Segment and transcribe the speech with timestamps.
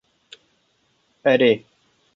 [1.31, 1.53] Erê.